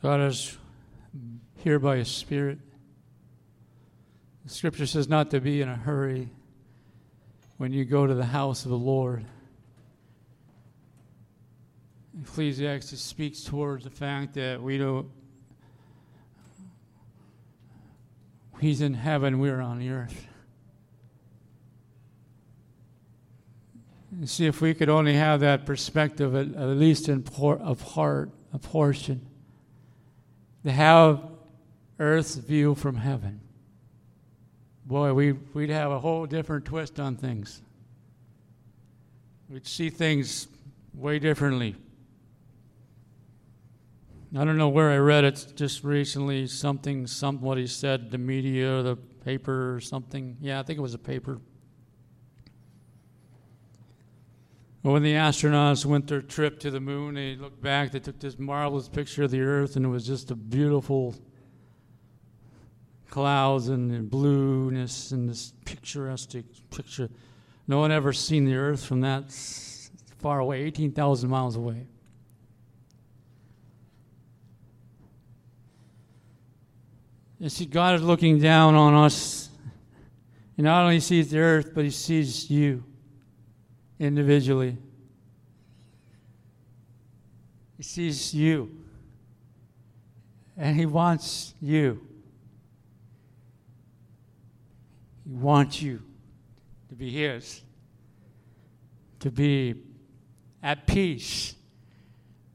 [0.00, 0.56] God is
[1.56, 2.58] here by His Spirit.
[4.44, 6.30] The scripture says not to be in a hurry
[7.56, 9.24] when you go to the house of the Lord.
[12.22, 15.08] Ecclesiastes speaks towards the fact that we don't.
[18.60, 20.26] He's in heaven, we're on earth.
[24.12, 27.82] And see if we could only have that perspective, at, at least in por- of
[27.82, 29.27] heart, a portion,
[30.68, 31.22] to have
[31.98, 33.40] earth's view from heaven.
[34.84, 37.62] Boy, we, we'd have a whole different twist on things.
[39.48, 40.46] We'd see things
[40.92, 41.74] way differently.
[44.36, 46.46] I don't know where I read it just recently.
[46.46, 50.36] Something, somebody said the media, the paper, or something.
[50.38, 51.40] Yeah, I think it was a paper.
[54.88, 57.90] When the astronauts went their trip to the moon, they looked back.
[57.90, 61.14] They took this marvelous picture of the Earth, and it was just a beautiful
[63.10, 66.36] clouds and blueness and this picturesque
[66.70, 67.10] picture.
[67.66, 69.30] No one ever seen the Earth from that
[70.20, 71.86] far away, 18,000 miles away.
[77.38, 79.50] You see, God is looking down on us.
[80.56, 82.84] He not only sees the earth, but He sees you
[83.98, 84.76] individually.
[87.76, 88.70] He sees you.
[90.56, 92.06] And He wants you.
[95.24, 96.02] He wants you
[96.88, 97.62] to be His,
[99.20, 99.82] to be
[100.62, 101.54] at peace,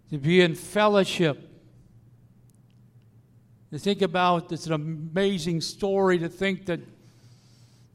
[0.09, 1.50] to be in fellowship
[3.73, 6.80] to think about it's an amazing story to think that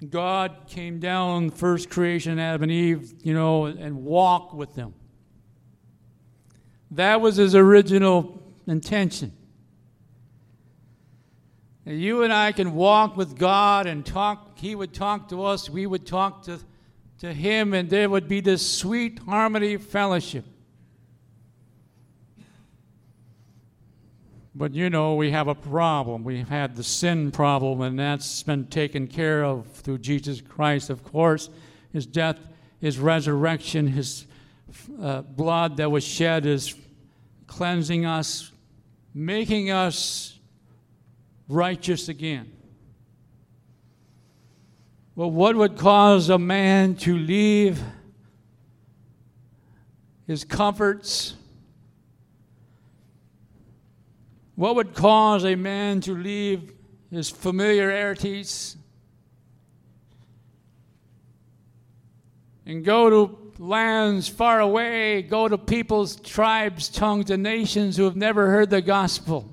[0.07, 4.95] God came down first creation, Adam and Eve, you know, and walked with them.
[6.93, 9.33] That was his original intention.
[11.85, 14.59] You and I can walk with God and talk.
[14.59, 16.61] He would talk to us, we would talk to,
[17.21, 20.45] to him, and there would be this sweet harmony fellowship.
[24.59, 26.25] But you know, we have a problem.
[26.25, 31.05] We've had the sin problem, and that's been taken care of through Jesus Christ, of
[31.05, 31.49] course.
[31.93, 32.41] His death,
[32.81, 34.27] his resurrection, his
[35.01, 36.75] uh, blood that was shed is
[37.47, 38.51] cleansing us,
[39.15, 40.37] making us
[41.49, 42.51] righteous again.
[45.15, 47.81] Well, what would cause a man to leave
[50.27, 51.35] his comforts?
[54.59, 56.73] What would cause a man to leave
[57.13, 58.77] his familiarities
[62.67, 68.17] and go to lands far away, go to peoples, tribes, tongues, and nations who have
[68.17, 69.49] never heard the gospel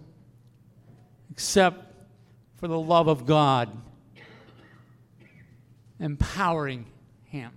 [1.30, 1.86] except
[2.56, 3.70] for the love of God
[6.00, 6.88] empowering
[7.26, 7.52] him?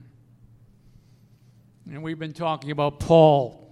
[1.90, 3.67] And we've been talking about Paul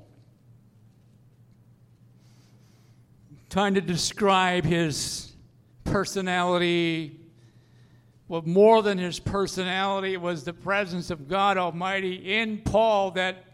[3.57, 5.33] trying to describe his
[5.85, 7.19] personality.
[8.29, 13.47] Well, more than his personality was the presence of God Almighty in Paul that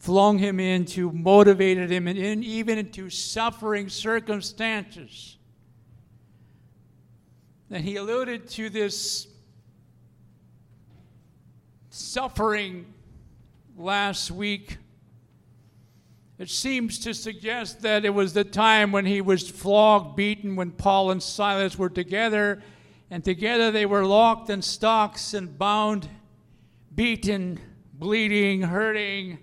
[0.00, 5.36] flung him into, motivated him, and in, even into suffering circumstances.
[7.70, 9.28] And he alluded to this
[11.90, 12.84] suffering
[13.76, 14.78] last week
[16.38, 20.70] it seems to suggest that it was the time when he was flogged, beaten, when
[20.70, 22.62] Paul and Silas were together,
[23.10, 26.08] and together they were locked in stocks and bound,
[26.94, 27.58] beaten,
[27.92, 29.38] bleeding, hurting.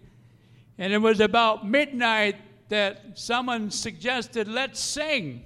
[0.77, 2.37] And it was about midnight
[2.69, 5.43] that someone suggested, let's sing.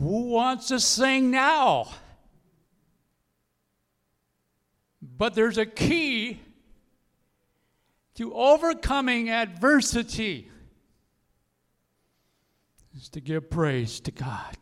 [0.00, 1.88] Who wants to sing now?
[5.16, 6.40] But there's a key
[8.16, 10.50] to overcoming adversity
[12.96, 14.56] is to give praise to God.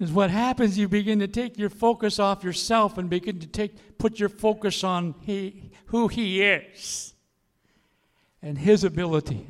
[0.00, 3.98] Is what happens you begin to take your focus off yourself and begin to take
[3.98, 7.14] put your focus on he, who he is
[8.40, 9.46] and his ability.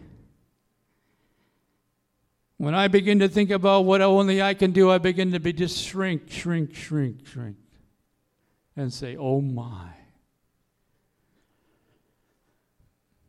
[2.56, 5.52] When I begin to think about what only I can do, I begin to be
[5.52, 7.56] just shrink, shrink, shrink, shrink
[8.80, 9.90] and say, Oh my.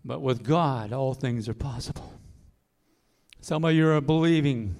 [0.03, 2.13] But with God, all things are possible.
[3.41, 4.75] Some of you are believing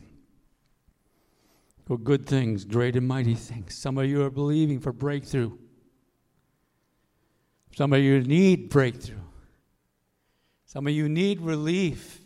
[1.85, 3.75] for good things, great and mighty things.
[3.75, 5.51] Some of you are believing for breakthrough.
[7.75, 9.17] Some of you need breakthrough.
[10.65, 12.21] Some of you need relief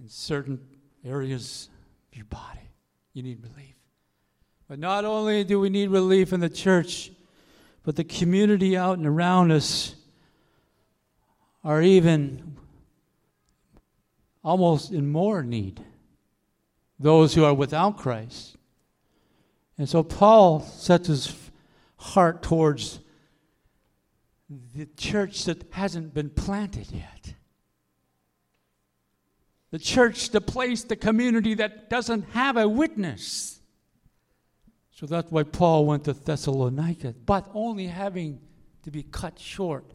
[0.00, 0.60] in certain
[1.04, 1.68] areas
[2.10, 2.70] of your body.
[3.12, 3.79] You need relief.
[4.70, 7.10] But not only do we need relief in the church,
[7.82, 9.96] but the community out and around us
[11.64, 12.56] are even
[14.44, 15.84] almost in more need.
[17.00, 18.56] Those who are without Christ.
[19.76, 21.50] And so Paul sets his
[21.96, 23.00] heart towards
[24.76, 27.34] the church that hasn't been planted yet.
[29.72, 33.59] The church, the place, the community that doesn't have a witness.
[35.00, 38.38] So that's why Paul went to Thessalonica, but only having
[38.82, 39.94] to be cut short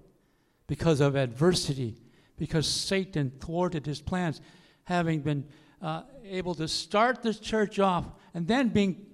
[0.65, 2.01] because of adversity,
[2.37, 4.41] because Satan thwarted his plans,
[4.85, 5.45] having been
[5.79, 9.05] uh, able to start the church off and then being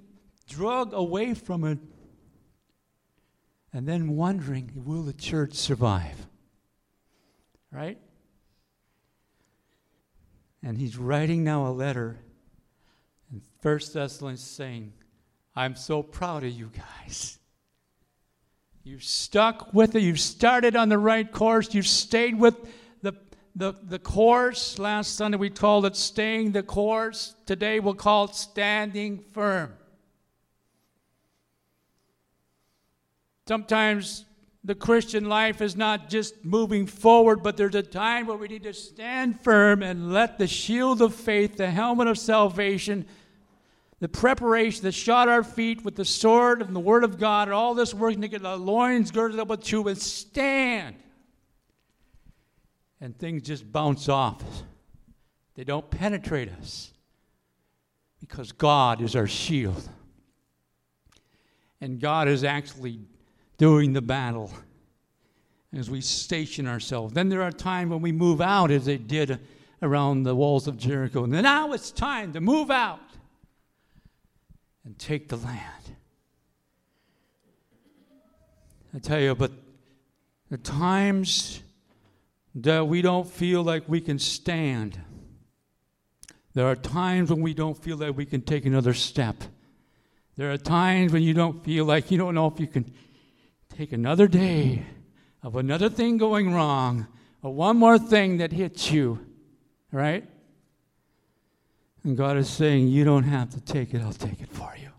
[0.47, 1.79] dragged away from it,
[3.73, 6.25] and then wondering, will the church survive?
[7.69, 7.97] Right?
[10.63, 12.17] And he's writing now a letter
[13.29, 14.93] in First Thessalonians saying,
[15.56, 17.38] I'm so proud of you guys.
[18.83, 20.01] You've stuck with it.
[20.01, 21.74] You've started on the right course.
[21.74, 22.56] You've stayed with
[23.01, 23.13] the,
[23.56, 24.80] the, the course.
[24.80, 27.36] Last Sunday we called it staying the course.
[27.45, 29.74] Today we'll call it standing firm.
[33.48, 34.25] Sometimes
[34.63, 38.63] the Christian life is not just moving forward, but there's a time where we need
[38.63, 43.06] to stand firm and let the shield of faith, the helmet of salvation,
[44.01, 47.53] the preparation, the shot our feet with the sword and the word of God, and
[47.53, 50.95] all this working to get our loins girded up with truth and stand.
[53.00, 54.44] And things just bounce off.
[55.53, 56.92] They don't penetrate us
[58.19, 59.88] because God is our shield.
[61.80, 63.01] And God is actually
[63.59, 64.51] doing the battle
[65.74, 67.13] as we station ourselves.
[67.13, 69.39] Then there are times when we move out, as they did
[69.83, 71.24] around the walls of Jericho.
[71.24, 73.00] And now it's time to move out
[74.86, 75.95] and take the land.
[78.94, 79.51] I tell you, but
[80.50, 81.62] the times
[82.56, 85.00] that we don't feel like we can stand,
[86.54, 89.38] there are times when we don't feel like we can take another step.
[90.36, 92.92] There are times when you don't feel like you don't know if you can
[93.69, 94.86] take another day
[95.44, 97.07] of another thing going wrong,
[97.42, 99.25] or one more thing that hits you,
[99.92, 100.27] right?
[102.03, 104.89] And God is saying, You don't have to take it, I'll take it for you.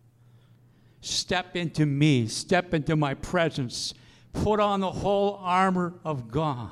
[1.01, 3.93] Step into me, step into my presence,
[4.33, 6.71] put on the whole armor of God.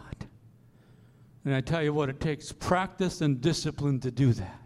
[1.45, 4.57] And I tell you what, it takes practice and discipline to do that.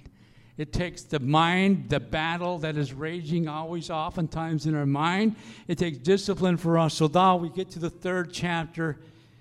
[0.56, 5.34] It takes the mind, the battle that is raging always, oftentimes in our mind.
[5.66, 6.94] It takes discipline for us.
[6.94, 9.00] So now we get to the third chapter.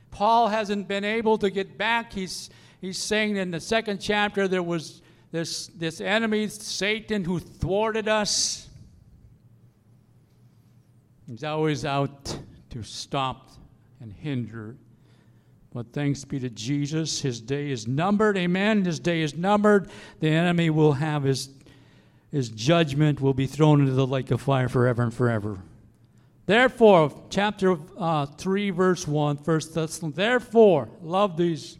[0.09, 2.13] Paul hasn't been able to get back.
[2.13, 2.49] He's,
[2.81, 5.01] he's saying in the second chapter there was
[5.33, 8.69] this, this enemy, Satan, who thwarted us.
[11.27, 12.37] He's always out
[12.69, 13.49] to stop
[13.99, 14.75] and hinder.
[15.73, 18.37] But thanks be to Jesus, his day is numbered.
[18.37, 18.85] Amen.
[18.85, 19.89] His day is numbered.
[20.19, 21.49] The enemy will have his,
[22.31, 25.57] his judgment, will be thrown into the lake of fire forever and forever.
[26.45, 31.79] Therefore, chapter uh, 3, verse 1, First Thessalonians, therefore, love these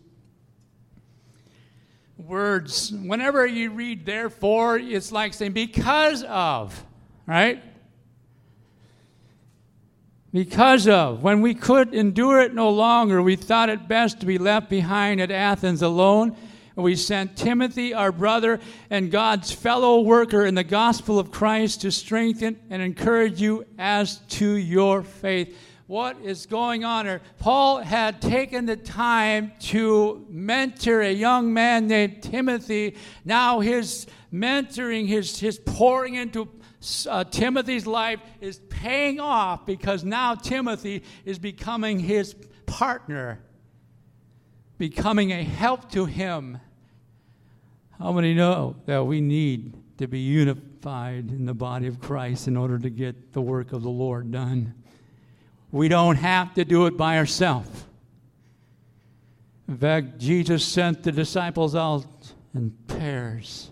[2.27, 2.91] words.
[2.91, 6.85] Whenever you read therefore, it's like saying because of,
[7.25, 7.61] right?
[10.31, 11.21] Because of.
[11.21, 15.21] When we could endure it no longer, we thought it best to be left behind
[15.21, 16.35] at Athens alone.
[16.75, 21.81] And we sent Timothy, our brother and God's fellow worker in the gospel of Christ,
[21.81, 25.55] to strengthen and encourage you as to your faith
[25.87, 27.21] what is going on here.
[27.39, 32.95] Paul had taken the time to mentor a young man named Timothy.
[33.25, 36.49] Now his mentoring, his, his pouring into
[37.09, 42.35] uh, Timothy's life is paying off because now Timothy is becoming his
[42.65, 43.39] partner,
[44.77, 46.59] becoming a help to him.
[47.99, 52.57] How many know that we need to be unified in the body of Christ in
[52.57, 54.73] order to get the work of the Lord done?
[55.73, 57.85] We don't have to do it by ourselves.
[59.67, 62.05] In fact, Jesus sent the disciples out
[62.53, 63.71] in pairs.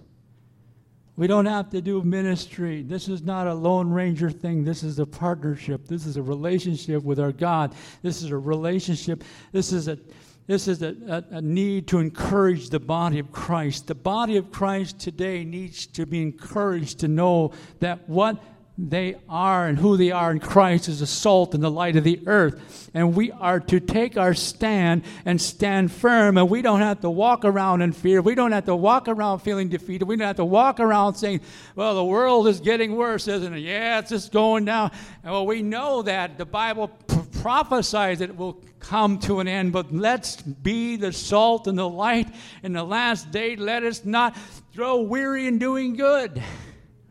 [1.15, 2.81] We don't have to do ministry.
[2.81, 4.63] This is not a Lone Ranger thing.
[4.63, 5.85] This is a partnership.
[5.87, 7.75] This is a relationship with our God.
[8.01, 9.23] This is a relationship.
[9.51, 9.99] This is a
[10.47, 13.85] this is a, a, a, need to encourage the body of Christ.
[13.85, 18.43] The body of Christ today needs to be encouraged to know that what
[18.77, 22.03] they are and who they are in Christ is the salt and the light of
[22.03, 22.89] the earth.
[22.93, 26.37] And we are to take our stand and stand firm.
[26.37, 28.21] And we don't have to walk around in fear.
[28.21, 30.05] We don't have to walk around feeling defeated.
[30.05, 31.41] We don't have to walk around saying,
[31.75, 33.59] well, the world is getting worse, isn't it?
[33.59, 34.91] Yeah, it's just going down.
[35.23, 36.37] And well, we know that.
[36.37, 39.73] The Bible p- prophesies that it will come to an end.
[39.73, 43.55] But let's be the salt and the light in the last day.
[43.57, 44.35] Let us not
[44.75, 46.41] grow weary in doing good.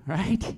[0.06, 0.56] Right?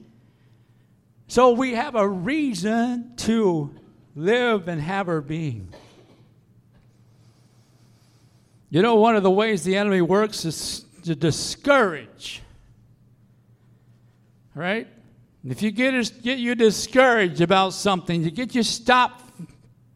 [1.33, 3.75] So we have a reason to
[4.15, 5.73] live and have our being.
[8.69, 12.43] You know, one of the ways the enemy works is to discourage.
[14.55, 14.89] Right?
[15.43, 19.23] If you get, get you discouraged about something, to get you stop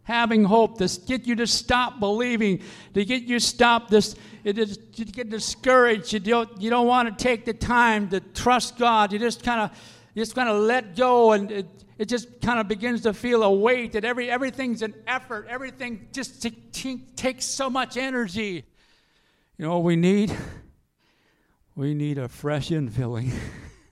[0.04, 2.62] having hope, to get you to stop believing,
[2.94, 6.14] to get you stop this, to get discouraged.
[6.14, 9.12] You don't, you don't want to take the time to trust God.
[9.12, 11.66] You just kind of you just kind of let go and it,
[11.98, 15.46] it just kind of begins to feel a weight that every, everything's an effort.
[15.46, 18.64] Everything just t- t- takes so much energy.
[19.58, 20.34] You know what we need?
[21.74, 23.30] We need a fresh infilling.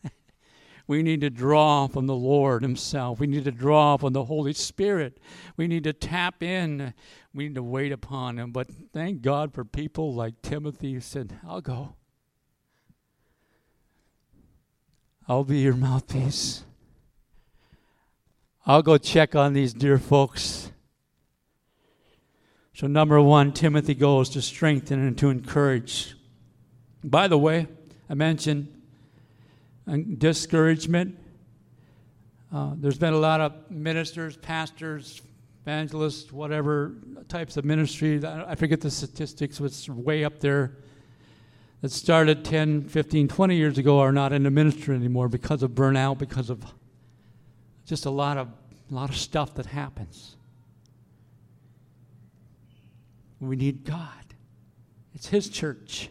[0.87, 3.21] we need to draw from the Lord Himself.
[3.21, 5.21] We need to draw from the Holy Spirit.
[5.59, 6.95] We need to tap in.
[7.35, 8.51] We need to wait upon Him.
[8.51, 11.97] But thank God for people like Timothy who said, I'll go.
[15.27, 16.65] I'll be your mouthpiece.
[18.67, 20.71] I'll go check on these dear folks.
[22.75, 26.15] So, number one, Timothy goes to strengthen and to encourage.
[27.03, 27.69] By the way,
[28.11, 28.69] I mentioned
[29.91, 31.19] uh, discouragement.
[32.53, 35.23] Uh, there's been a lot of ministers, pastors,
[35.63, 36.93] evangelists, whatever
[37.29, 38.23] types of ministry.
[38.27, 40.77] I forget the statistics, it's way up there
[41.85, 45.73] that started 10, 15, 20 years ago are not in the ministry anymore because of
[45.73, 46.65] burnout, because of
[47.85, 48.49] just a lot of,
[48.91, 50.37] a lot of stuff that happens.
[53.39, 54.09] We need God.
[55.15, 56.09] It's His church.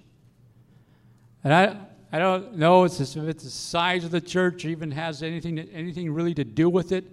[1.44, 1.76] And I,
[2.12, 6.36] I don't know if it's the size of the church even has anything, anything really
[6.36, 7.06] to do with it.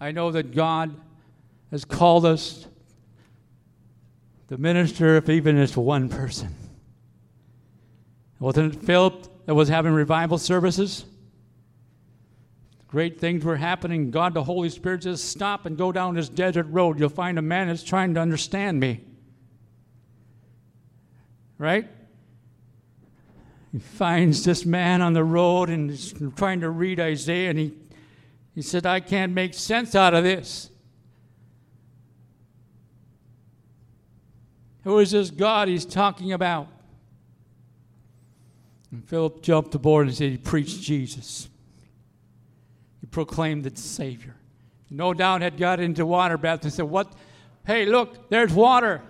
[0.00, 0.96] I know that God
[1.70, 2.66] has called us
[4.48, 6.52] to minister if even it's one person.
[8.40, 11.04] Wasn't it Philip that was having revival services?
[12.86, 14.10] Great things were happening.
[14.10, 16.98] God, the Holy Spirit says, Stop and go down this desert road.
[16.98, 19.02] You'll find a man that's trying to understand me.
[21.58, 21.88] Right?
[23.72, 27.72] He finds this man on the road and he's trying to read Isaiah, and he,
[28.54, 30.70] he said, I can't make sense out of this.
[34.84, 36.68] Who is this God he's talking about?
[38.90, 41.48] And Philip jumped aboard and said he preached Jesus.
[43.00, 44.34] He proclaimed the Savior.
[44.90, 47.12] No doubt had got into water baptism and said, What?
[47.66, 49.02] Hey, look, there's water.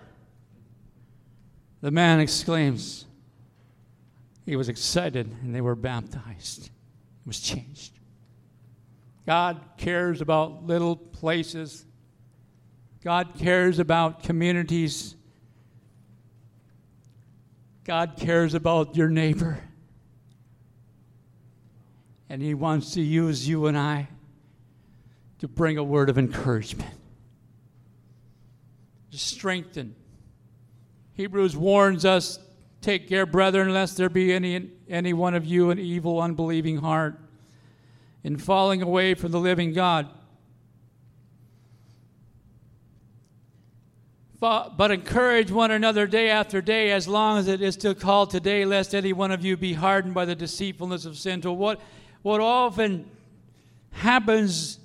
[1.80, 3.06] The man exclaims,
[4.44, 6.66] he was excited and they were baptized.
[6.66, 7.92] It was changed.
[9.26, 11.85] God cares about little places.
[13.04, 15.14] God cares about communities.
[17.85, 19.62] God cares about your neighbor
[22.28, 24.08] and He wants to use you and I
[25.38, 26.90] to bring a word of encouragement,
[29.12, 29.94] to strengthen.
[31.14, 32.38] Hebrews warns us
[32.80, 37.18] take care, brethren, lest there be any, any one of you an evil, unbelieving heart
[38.25, 40.08] in falling away from the living God.
[44.40, 48.64] But encourage one another day after day, as long as it is still called today,
[48.64, 51.40] lest any one of you be hardened by the deceitfulness of sin.
[51.40, 51.80] To what
[52.28, 53.11] what often
[53.90, 54.78] happens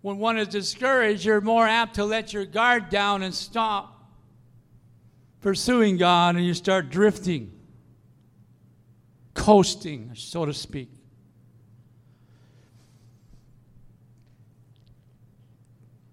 [0.00, 4.08] when one is discouraged, you're more apt to let your guard down and stop
[5.40, 7.50] pursuing God and you start drifting,
[9.34, 10.88] coasting, so to speak.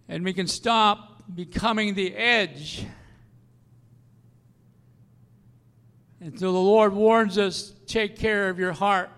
[0.09, 2.87] And we can stop becoming the edge
[6.19, 9.11] until the Lord warns us take care of your heart.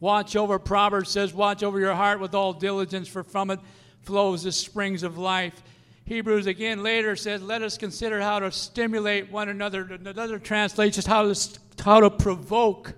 [0.00, 3.60] Watch over, Proverbs says, watch over your heart with all diligence, for from it
[4.00, 5.62] flows the springs of life.
[6.06, 9.82] Hebrews again later says, let us consider how to stimulate one another.
[9.82, 12.94] Another translation how to, how to provoke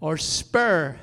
[0.00, 0.98] or spur.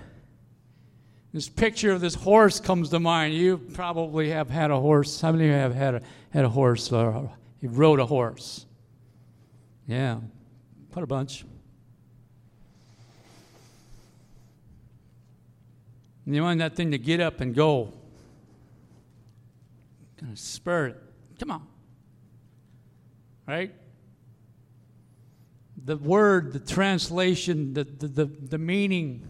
[1.32, 3.34] This picture of this horse comes to mind.
[3.34, 5.22] You probably have had a horse.
[5.22, 7.32] How many of you have had a, had a horse or
[7.62, 8.66] He rode a horse.
[9.88, 10.20] Yeah,
[10.92, 11.46] quite a bunch.
[16.26, 17.94] And you want that thing to get up and go.
[20.18, 20.98] Kind of spur it.
[21.40, 21.68] Come on.
[23.48, 23.74] Right?
[25.86, 29.28] The word, the translation, the, the, the, the meaning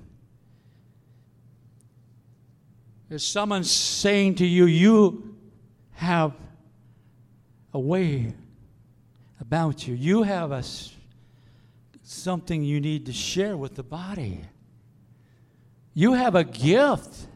[3.09, 5.35] is someone saying to you, You
[5.93, 6.33] have
[7.73, 8.33] a way
[9.39, 9.95] about you.
[9.95, 10.63] You have a,
[12.03, 14.41] something you need to share with the body.
[15.93, 17.27] You have a gift.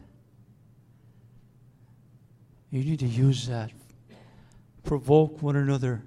[2.70, 3.70] You need to use that.
[4.84, 6.02] Provoke one another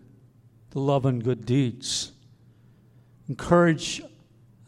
[0.71, 2.11] to love and good deeds.
[3.29, 4.01] Encourage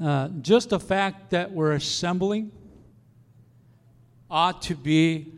[0.01, 2.51] uh, just the fact that we're assembling
[4.29, 5.33] ought to be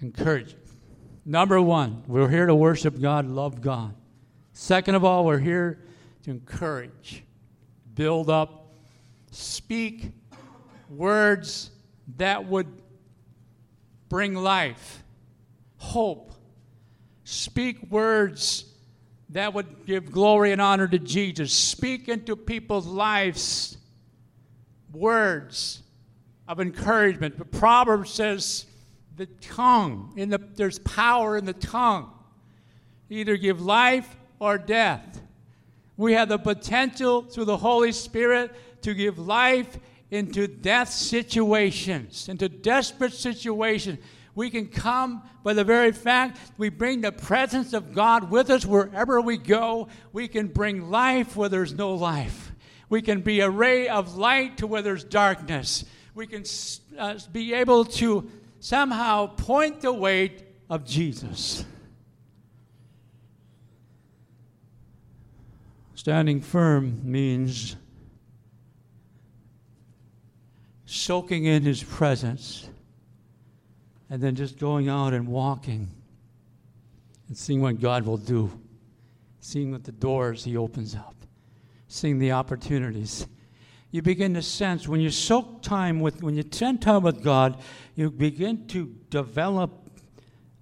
[0.00, 0.58] encouraging.
[1.24, 3.94] Number one, we're here to worship God, love God.
[4.52, 5.78] Second of all, we're here
[6.24, 7.24] to encourage,
[7.94, 8.74] build up,
[9.30, 10.12] speak
[10.90, 11.70] words
[12.16, 12.66] that would
[14.08, 15.02] bring life,
[15.76, 16.32] hope.
[17.24, 18.66] Speak words
[19.30, 21.52] that would give glory and honor to Jesus.
[21.52, 23.78] Speak into people's lives
[24.92, 25.82] words
[26.46, 27.38] of encouragement.
[27.38, 28.66] The proverb says
[29.16, 32.10] the tongue, in the, there's power in the tongue.
[33.10, 35.20] Either give life or death.
[35.96, 39.78] We have the potential through the Holy Spirit to give life
[40.14, 43.98] into death situations, into desperate situations.
[44.36, 48.64] We can come by the very fact we bring the presence of God with us
[48.64, 49.88] wherever we go.
[50.12, 52.52] We can bring life where there's no life.
[52.88, 55.84] We can be a ray of light to where there's darkness.
[56.14, 56.44] We can
[56.96, 58.30] uh, be able to
[58.60, 60.36] somehow point the way
[60.70, 61.64] of Jesus.
[65.96, 67.76] Standing firm means
[70.94, 72.68] soaking in his presence,
[74.08, 75.88] and then just going out and walking
[77.28, 78.50] and seeing what God will do,
[79.40, 81.14] seeing what the doors he opens up,
[81.88, 83.26] seeing the opportunities.
[83.90, 87.60] You begin to sense when you soak time with, when you spend time with God,
[87.94, 89.70] you begin to develop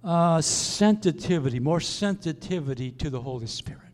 [0.03, 3.92] uh, sensitivity, more sensitivity to the Holy Spirit.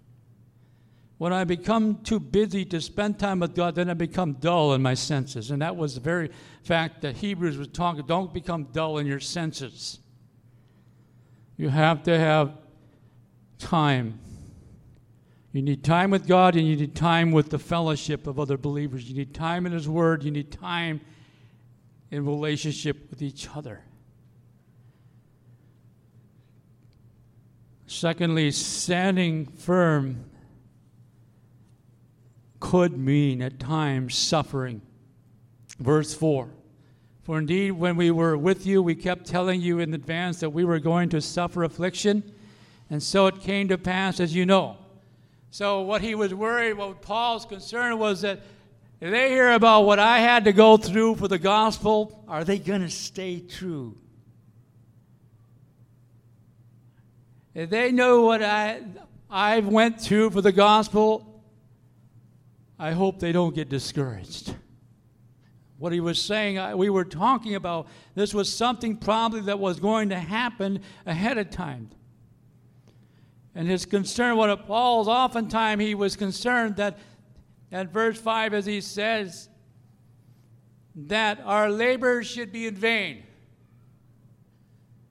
[1.19, 4.81] When I become too busy to spend time with God, then I become dull in
[4.81, 5.51] my senses.
[5.51, 6.31] And that was the very
[6.63, 9.99] fact that Hebrews was talking don't become dull in your senses.
[11.57, 12.53] You have to have
[13.57, 14.17] time.
[15.51, 19.09] You need time with God and you need time with the fellowship of other believers.
[19.09, 20.23] You need time in His Word.
[20.23, 21.01] You need time
[22.11, 23.81] in relationship with each other.
[27.87, 30.23] Secondly, standing firm
[32.59, 34.81] could mean at times suffering.
[35.79, 36.49] Verse 4
[37.23, 40.65] For indeed, when we were with you, we kept telling you in advance that we
[40.65, 42.23] were going to suffer affliction,
[42.89, 44.77] and so it came to pass, as you know.
[45.51, 48.41] So, what he was worried, what Paul's concern was that
[49.01, 52.59] if they hear about what I had to go through for the gospel, are they
[52.59, 53.97] going to stay true?
[57.55, 58.81] If they know what I
[59.29, 61.28] I went through for the gospel,
[62.79, 64.55] I hope they don't get discouraged.
[65.77, 70.09] What he was saying, we were talking about, this was something probably that was going
[70.09, 71.89] to happen ahead of time.
[73.53, 76.97] And his concern, what Paul's oftentimes he was concerned that
[77.71, 79.49] at verse 5, as he says,
[80.95, 83.23] that our labor should be in vain.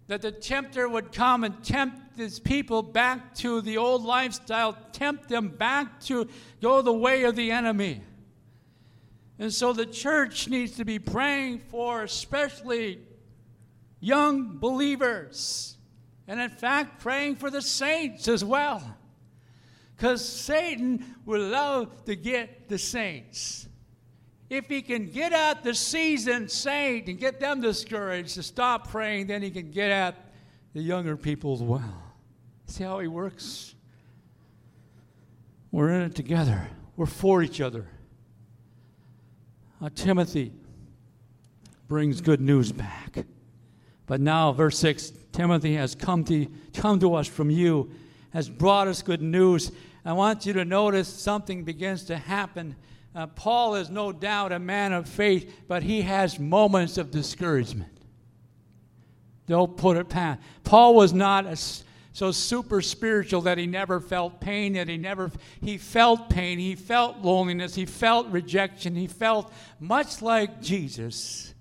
[0.06, 5.28] That the tempter would come and tempt his people back to the old lifestyle, tempt
[5.28, 6.28] them back to
[6.60, 8.02] go the way of the enemy.
[9.38, 13.00] And so the church needs to be praying for especially
[14.00, 15.76] young believers.
[16.26, 18.82] And in fact, praying for the saints as well.
[19.96, 23.68] Because Satan would love to get the saints.
[24.50, 29.26] If he can get at the seasoned saint and get them discouraged to stop praying,
[29.26, 30.32] then he can get at
[30.72, 32.07] the younger people as well.
[32.68, 33.74] See how he works?
[35.72, 37.86] We're in it together, we're for each other.
[39.80, 40.52] Uh, Timothy
[41.88, 43.24] brings good news back.
[44.06, 47.90] But now, verse 6 Timothy has come to, come to us from you,
[48.32, 49.70] has brought us good news.
[50.04, 52.76] I want you to notice something begins to happen.
[53.14, 57.92] Uh, Paul is no doubt a man of faith, but he has moments of discouragement.
[59.46, 60.40] Don't put it past.
[60.64, 61.56] Paul was not a
[62.18, 66.74] so super spiritual that he never felt pain, that he never he felt pain, he
[66.74, 71.54] felt loneliness, he felt rejection, he felt much like Jesus.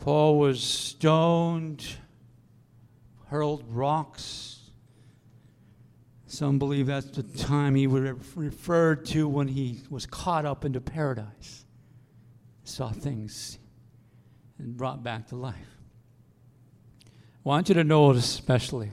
[0.00, 1.86] Paul was stoned,
[3.28, 4.58] hurled rocks.
[6.26, 10.66] Some believe that's the time he would have referred to when he was caught up
[10.66, 11.64] into paradise,
[12.62, 13.59] saw things
[14.62, 15.56] and brought back to life.
[17.06, 18.90] I want you to know especially,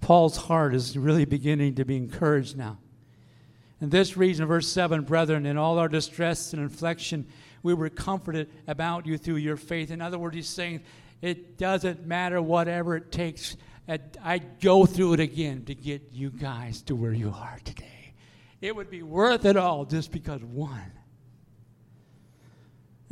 [0.00, 2.78] Paul's heart is really beginning to be encouraged now.
[3.80, 7.26] And this reason, verse 7, brethren, in all our distress and inflection,
[7.62, 9.90] we were comforted about you through your faith.
[9.90, 10.82] In other words, he's saying,
[11.20, 13.56] it doesn't matter whatever it takes.
[13.88, 18.14] I'd go through it again to get you guys to where you are today.
[18.60, 20.92] It would be worth it all just because one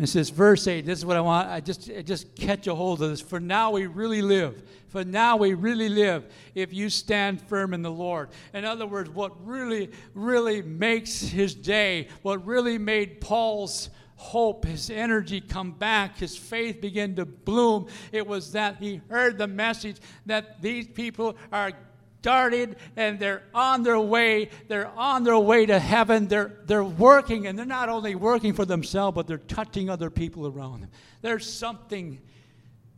[0.00, 1.50] and it says, verse 8, this is what I want.
[1.50, 3.20] I just, I just catch a hold of this.
[3.20, 4.62] For now we really live.
[4.88, 8.30] For now we really live if you stand firm in the Lord.
[8.54, 14.88] In other words, what really, really makes his day, what really made Paul's hope, his
[14.88, 19.98] energy come back, his faith begin to bloom, it was that he heard the message
[20.24, 21.72] that these people are
[22.20, 24.50] started and they're on their way.
[24.68, 26.28] They're on their way to heaven.
[26.28, 30.46] They're, they're working, and they're not only working for themselves, but they're touching other people
[30.46, 30.90] around them.
[31.22, 32.20] There's something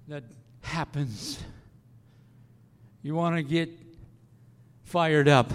[0.08, 0.24] that
[0.62, 1.38] happens.
[3.02, 3.70] You want to get
[4.84, 5.52] fired up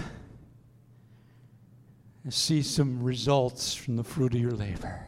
[2.23, 5.05] and see some results from the fruit of your labor.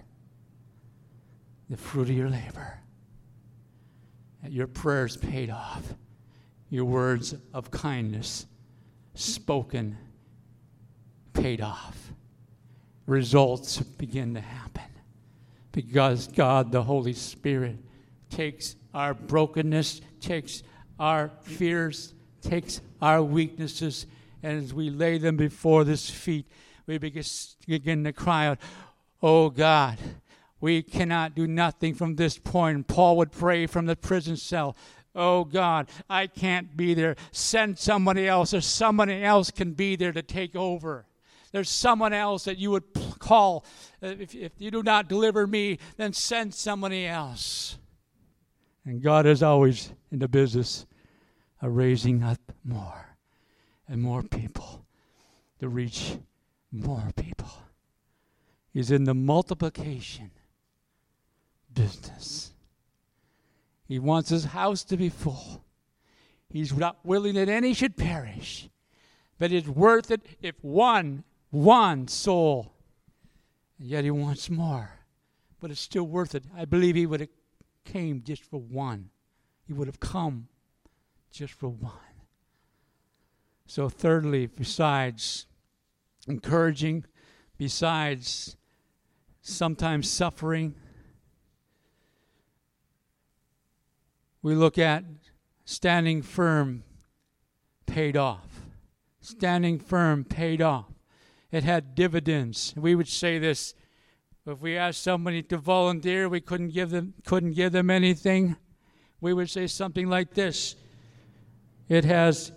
[1.70, 2.80] The fruit of your labor.
[4.44, 5.94] That Your prayers paid off
[6.70, 8.46] your words of kindness
[9.14, 9.98] spoken
[11.34, 12.12] paid off.
[13.06, 14.84] Results begin to happen
[15.72, 17.78] because God, the Holy Spirit,
[18.30, 20.64] takes our brokenness, takes
[21.00, 24.06] our fears, takes our weaknesses,
[24.44, 26.46] and as we lay them before His feet,
[26.86, 28.60] we begin to cry out,
[29.22, 29.98] Oh God,
[30.62, 32.88] we cannot do nothing from this point.
[32.88, 34.76] Paul would pray from the prison cell.
[35.16, 37.16] Oh God, I can't be there.
[37.32, 41.06] Send somebody else, or somebody else can be there to take over.
[41.52, 42.84] There's someone else that you would
[43.18, 43.66] call.
[44.04, 47.78] Uh, if, if you do not deliver me, then send somebody else.
[48.86, 50.86] And God is always in the business
[51.62, 53.18] of raising up more
[53.88, 54.86] and more people
[55.60, 56.18] to reach
[56.72, 57.50] more people.
[58.72, 60.32] He's in the multiplication
[61.74, 62.52] business.
[63.90, 65.66] He wants his house to be full.
[66.48, 68.70] He's not willing that any should perish,
[69.40, 72.72] but it's worth it if one, one soul,
[73.80, 74.92] and yet he wants more.
[75.60, 76.44] But it's still worth it.
[76.56, 77.30] I believe he would have
[77.84, 79.10] came just for one.
[79.66, 80.50] He would have come
[81.32, 81.94] just for one.
[83.66, 85.48] So, thirdly, besides
[86.28, 87.06] encouraging,
[87.58, 88.56] besides
[89.42, 90.76] sometimes suffering,
[94.42, 95.04] we look at
[95.66, 96.84] standing firm
[97.86, 98.62] paid off.
[99.22, 100.86] Standing firm paid off.
[101.52, 102.74] It had dividends.
[102.78, 103.74] We would say this
[104.46, 108.56] if we asked somebody to volunteer, we couldn't give them couldn't give them anything.
[109.22, 110.76] We would say something like this.
[111.88, 112.52] It has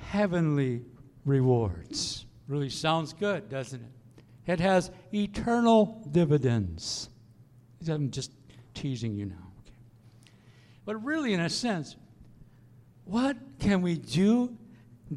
[0.00, 0.84] heavenly
[1.24, 2.24] rewards.
[2.46, 4.22] Really sounds good, doesn't it?
[4.52, 7.10] It has eternal dividends.
[7.86, 8.32] I'm just
[8.72, 9.47] teasing you now.
[10.88, 11.96] But really, in a sense,
[13.04, 14.56] what can we do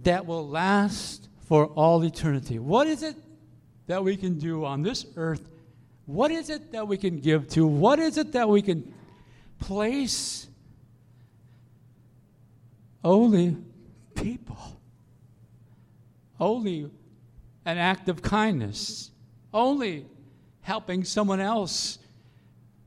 [0.03, 2.59] that will last for all eternity?
[2.59, 3.15] What is it
[3.87, 5.47] that we can do on this earth?
[6.07, 7.65] What is it that we can give to?
[7.65, 8.93] What is it that we can
[9.59, 10.49] place?
[13.01, 13.55] Only
[14.13, 14.81] people.
[16.37, 16.91] Only
[17.63, 19.09] an act of kindness.
[19.53, 20.05] Only
[20.63, 21.97] helping someone else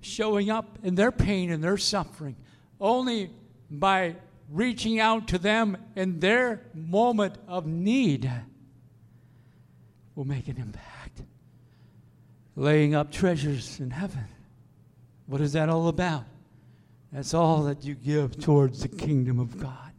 [0.03, 2.37] showing up in their pain and their suffering
[2.80, 3.30] only
[3.70, 4.16] by
[4.50, 8.30] reaching out to them in their moment of need
[10.14, 11.22] will make an impact.
[12.56, 14.24] Laying up treasures in heaven.
[15.26, 16.24] What is that all about?
[17.12, 19.92] That's all that you give towards the kingdom of God.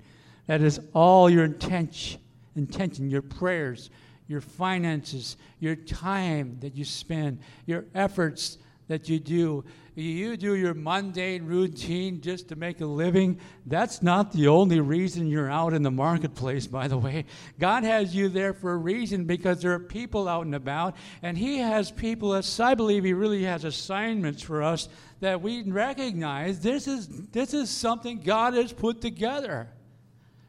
[0.48, 2.22] That is all your intention,
[2.56, 3.90] intention, your prayers,
[4.28, 8.58] your finances, your time that you spend, your efforts
[8.88, 9.64] that you do.
[9.96, 13.40] You do your mundane routine just to make a living.
[13.66, 17.26] That's not the only reason you're out in the marketplace, by the way.
[17.60, 21.38] God has you there for a reason because there are people out and about, and
[21.38, 24.90] He has people, as I believe He really has assignments for us
[25.22, 29.70] that we recognize this is, this is something God has put together.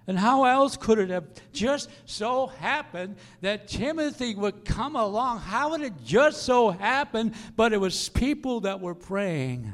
[0.07, 5.41] And how else could it have just so happened that Timothy would come along?
[5.41, 7.35] How would it just so happen?
[7.57, 9.73] But it was people that were praying.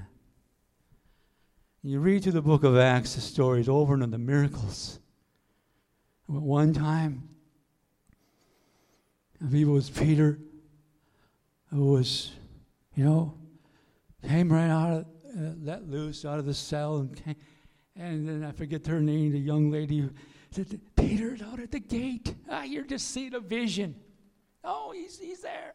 [1.82, 5.00] You read through the book of Acts, the stories over and the miracles.
[6.26, 7.28] One time,
[9.42, 10.38] I believe it was Peter
[11.70, 12.32] who was,
[12.94, 13.34] you know,
[14.26, 17.36] came right out of, uh, let loose out of the cell and came
[17.96, 20.08] and then I forget her name, the young lady
[20.50, 22.34] said, Peter's out at the gate.
[22.48, 23.94] Ah, you're just seeing a vision.
[24.64, 25.74] Oh, he's, he's there.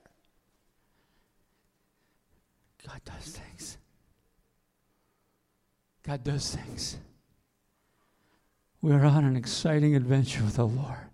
[2.87, 3.77] God does things.
[6.03, 6.97] God does things.
[8.81, 11.09] We're on an exciting adventure with the Lord.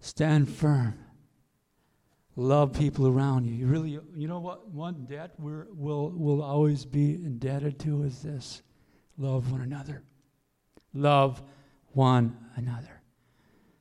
[0.00, 0.98] Stand firm.
[2.34, 3.52] Love people around you.
[3.52, 4.70] You really, you know what?
[4.70, 8.62] One debt we're, we'll, we'll always be indebted to is this
[9.22, 10.02] love one another.
[10.92, 11.40] Love
[11.92, 13.00] one another.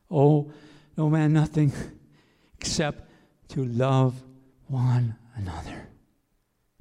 [0.10, 0.52] Oh,
[0.96, 1.74] no man, nothing
[2.60, 3.10] except
[3.50, 4.22] to love
[4.68, 5.88] one another.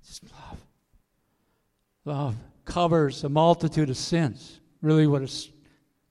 [0.06, 0.60] Just love.
[2.04, 4.60] Love covers a multitude of sins.
[4.82, 5.50] Really, what, is,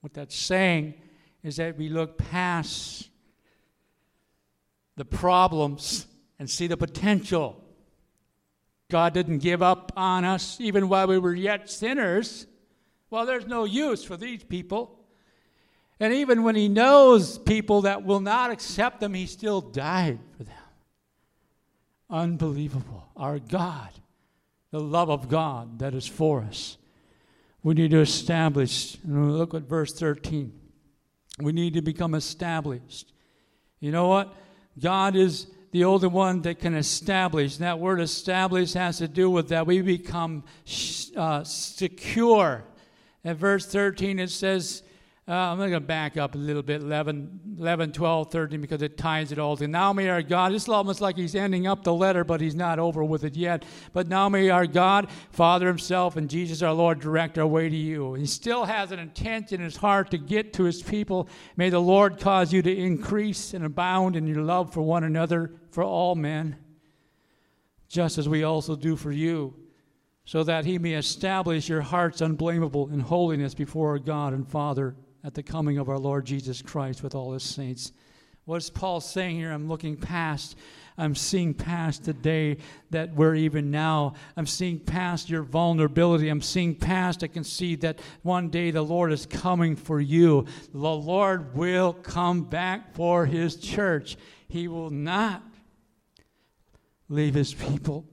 [0.02, 0.96] what that's saying
[1.44, 3.10] is that we look past
[4.98, 6.08] the problems
[6.40, 7.64] and see the potential
[8.90, 12.48] God didn't give up on us even while we were yet sinners.
[13.10, 15.00] Well, there's no use for these people.
[16.00, 20.44] And even when He knows people that will not accept them, He still died for
[20.44, 20.56] them.
[22.10, 23.10] Unbelievable.
[23.16, 23.90] Our God,
[24.72, 26.78] the love of God that is for us.
[27.62, 30.54] We need to establish, and look at verse 13.
[31.40, 33.12] We need to become established.
[33.80, 34.34] You know what?
[34.80, 37.58] God is the older one that can establish.
[37.58, 40.44] That word establish has to do with that we become
[41.16, 42.64] uh, secure.
[43.24, 44.84] At verse 13, it says,
[45.30, 48.98] uh, I'm going to back up a little bit, 11, 11, 12, 13, because it
[48.98, 49.72] ties it all together.
[49.72, 52.80] Now may our God, it's almost like he's ending up the letter, but he's not
[52.80, 53.64] over with it yet.
[53.94, 57.76] But now may our God, Father himself, and Jesus our Lord direct our way to
[57.76, 58.16] you.
[58.16, 61.30] He still has an intent in his heart to get to his people.
[61.56, 65.52] May the Lord cause you to increase and abound in your love for one another,
[65.70, 66.58] for all men,
[67.88, 69.54] just as we also do for you
[70.26, 74.96] so that he may establish your hearts unblameable in holiness before our God and Father
[75.24, 77.92] at the coming of our Lord Jesus Christ with all his saints.
[78.46, 79.52] What is Paul saying here?
[79.52, 80.56] I'm looking past.
[80.98, 82.58] I'm seeing past the day
[82.90, 84.16] that we're even now.
[84.36, 86.30] I'm seeing past your vulnerability.
[86.30, 87.24] I'm seeing past.
[87.24, 90.46] I can see that one day the Lord is coming for you.
[90.74, 94.18] The Lord will come back for his church.
[94.48, 95.44] He will not
[97.08, 98.06] leave his people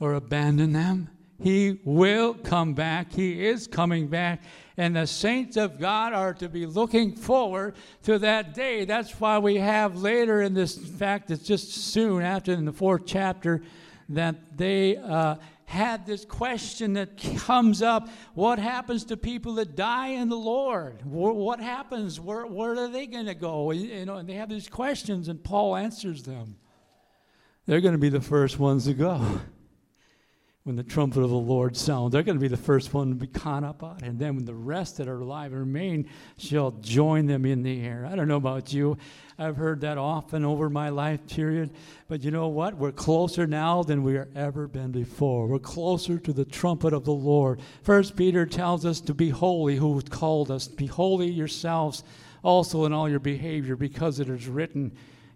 [0.00, 1.08] or abandon them.
[1.40, 3.12] He will come back.
[3.12, 4.42] He is coming back.
[4.76, 8.84] And the saints of God are to be looking forward to that day.
[8.84, 12.72] That's why we have later in this in fact, it's just soon after in the
[12.72, 13.62] fourth chapter
[14.08, 20.08] that they uh, had this question that comes up what happens to people that die
[20.08, 21.04] in the Lord?
[21.04, 22.20] What happens?
[22.20, 23.70] Where, where are they going to go?
[23.70, 26.56] You know, and they have these questions, and Paul answers them.
[27.66, 29.40] They're going to be the first ones to go
[30.64, 32.12] when the trumpet of the Lord sounds.
[32.12, 33.98] They're going to be the first one to be caught up on.
[34.04, 38.06] And then when the rest that are alive remain shall join them in the air.
[38.08, 38.96] I don't know about you.
[39.38, 41.70] I've heard that often over my life period.
[42.06, 42.76] But you know what?
[42.76, 45.48] We're closer now than we have ever been before.
[45.48, 47.60] We're closer to the trumpet of the Lord.
[47.82, 50.68] First Peter tells us to be holy, who called us.
[50.68, 52.04] Be holy yourselves
[52.44, 54.92] also in all your behavior, because it is written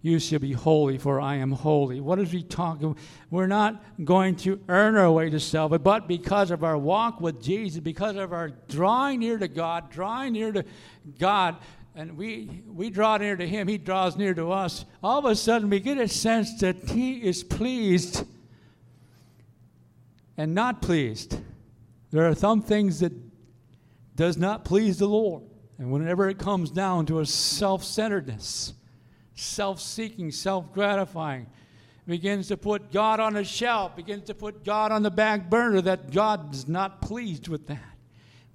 [0.06, 2.00] you shall be holy, for I am holy.
[2.00, 2.96] What is he talking?
[3.28, 7.42] We're not going to earn our way to salvation, but because of our walk with
[7.42, 10.64] Jesus, because of our drawing near to God, drawing near to
[11.18, 11.56] God,
[11.96, 15.34] and we, we draw near to Him, He draws near to us, all of a
[15.34, 18.24] sudden we get a sense that He is pleased
[20.36, 21.40] and not pleased.
[22.12, 23.12] There are some things that
[24.14, 25.42] does not please the Lord.
[25.78, 28.72] And whenever it comes down to a self-centeredness,
[29.36, 31.46] self seeking, self gratifying,
[32.06, 35.80] begins to put God on a shelf, begins to put God on the back burner,
[35.82, 37.96] that God is not pleased with that.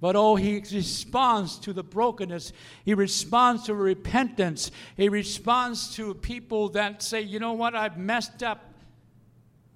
[0.00, 2.52] But oh, he responds to the brokenness.
[2.84, 4.72] He responds to repentance.
[4.96, 8.74] He responds to people that say, you know what, I've messed up.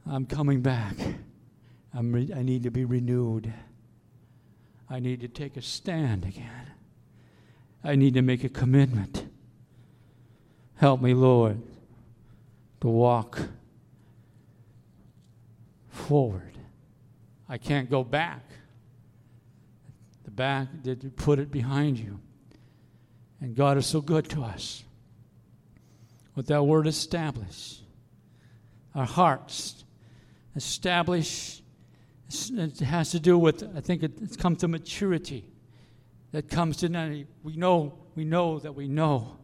[0.04, 0.96] I'm coming back.
[1.94, 3.52] I'm re- I need to be renewed.
[4.90, 6.72] I need to take a stand again.
[7.84, 9.25] I need to make a commitment.
[10.76, 11.60] Help me, Lord,
[12.82, 13.40] to walk
[15.88, 16.52] forward.
[17.48, 18.42] I can't go back.
[20.24, 22.20] The back, did you put it behind you?
[23.40, 24.84] And God is so good to us.
[26.34, 27.80] With that word establish,
[28.94, 29.84] our hearts
[30.54, 31.62] establish,
[32.28, 35.48] it has to do with, I think it, it comes to maturity.
[36.32, 39.38] That comes to, we know, we know that we know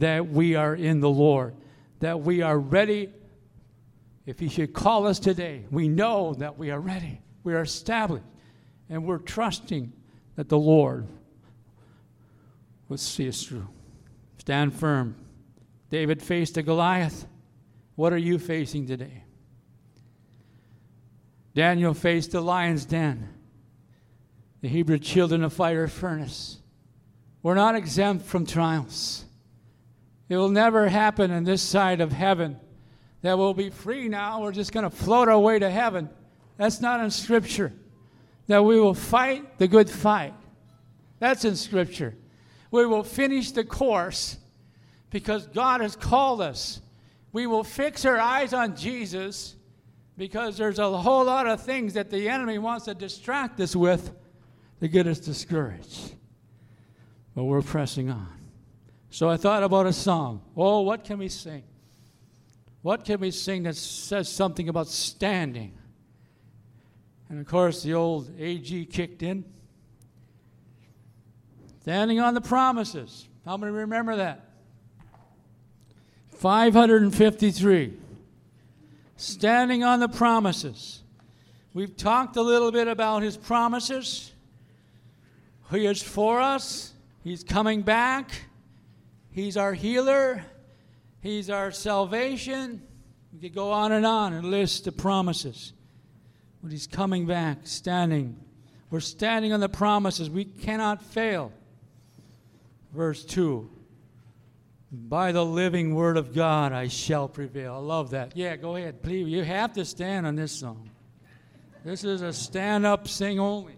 [0.00, 1.54] that we are in the Lord,
[2.00, 3.10] that we are ready.
[4.26, 7.20] If He should call us today, we know that we are ready.
[7.44, 8.26] We are established,
[8.88, 9.92] and we're trusting
[10.36, 11.06] that the Lord
[12.88, 13.68] will see us through.
[14.38, 15.16] Stand firm.
[15.90, 17.26] David faced a Goliath.
[17.96, 19.24] What are you facing today?
[21.54, 23.28] Daniel faced the lion's den.
[24.60, 26.58] The Hebrew children of fire furnace.
[27.42, 29.24] We're not exempt from trials.
[30.28, 32.58] It will never happen in this side of heaven
[33.22, 34.42] that we'll be free now.
[34.42, 36.10] We're just going to float our way to heaven.
[36.56, 37.72] That's not in Scripture.
[38.46, 40.34] That we will fight the good fight.
[41.18, 42.14] That's in Scripture.
[42.70, 44.36] We will finish the course
[45.10, 46.80] because God has called us.
[47.32, 49.56] We will fix our eyes on Jesus
[50.16, 54.12] because there's a whole lot of things that the enemy wants to distract us with
[54.80, 56.14] to get us discouraged.
[57.34, 58.37] But we're pressing on.
[59.10, 60.42] So I thought about a song.
[60.56, 61.62] Oh, what can we sing?
[62.82, 65.76] What can we sing that says something about standing?
[67.28, 69.44] And of course, the old AG kicked in.
[71.82, 73.26] Standing on the promises.
[73.44, 74.44] How many remember that?
[76.36, 77.94] 553.
[79.16, 81.02] Standing on the promises.
[81.74, 84.32] We've talked a little bit about his promises.
[85.70, 86.92] He is for us,
[87.24, 88.30] he's coming back,
[89.38, 90.42] he's our healer,
[91.20, 92.82] he's our salvation.
[93.32, 95.72] We could go on and on and list the promises.
[96.62, 98.36] But he's coming back, standing.
[98.90, 100.28] We're standing on the promises.
[100.28, 101.52] We cannot fail.
[102.92, 103.70] Verse 2
[104.90, 107.74] by the living word of God, I shall prevail.
[107.74, 108.34] I love that.
[108.34, 109.28] Yeah, go ahead, please.
[109.28, 110.88] You have to stand on this song.
[111.84, 113.76] This is a stand up, sing only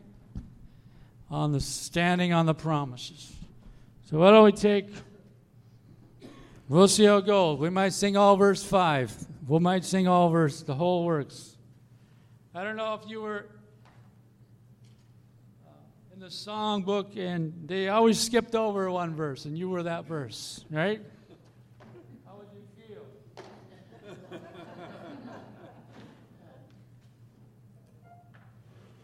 [1.29, 3.33] on the standing on the promises.
[4.05, 4.87] So, why don't we take?
[6.71, 7.59] We'll see how it goes.
[7.59, 9.27] We might sing all verse 5.
[9.49, 11.57] We might sing all verse, the whole works.
[12.55, 13.47] I don't know if you were
[15.67, 15.73] uh,
[16.15, 20.65] in the songbook, and they always skipped over one verse, and you were that verse,
[20.71, 21.03] right?